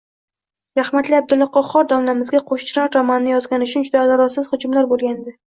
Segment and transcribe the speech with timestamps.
[0.77, 5.39] Rahmatli Abdulla Qahhor domlamizga "Qo`shchinor" romanini yozgani uchun juda adolatsiz hujumlar bo`lgandi